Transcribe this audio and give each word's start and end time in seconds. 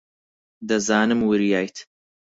دەزانم 0.67 1.19
وریایت. 1.29 1.75